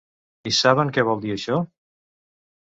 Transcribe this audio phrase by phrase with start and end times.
[0.51, 1.61] I saben què vol dir això?